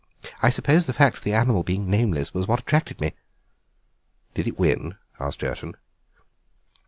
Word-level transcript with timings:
I 0.41 0.49
suppose 0.49 0.87
the 0.87 0.93
fact 0.97 1.17
of 1.17 1.23
the 1.23 1.35
animal 1.35 1.61
being 1.61 1.87
nameless 1.87 2.33
was 2.33 2.47
what 2.47 2.61
attracted 2.61 2.99
me." 2.99 3.11
"Did 4.33 4.47
it 4.47 4.57
win?" 4.57 4.97
asked 5.19 5.41
Jerton. 5.41 5.75